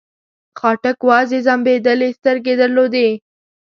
[0.59, 3.09] خاټک وازې ځمبېدلې سترګې درلودې.